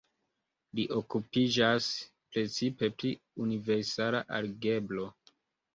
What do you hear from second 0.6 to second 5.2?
Li okupiĝas precipe pri universala algebro.